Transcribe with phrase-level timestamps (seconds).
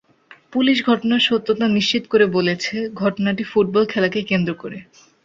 [0.53, 4.77] Police ঘটনার সত্যতা নিশ্চিত করে বলেছে, ঘটনাটি ফুটবল খেলাকে কেন্দ্র করে।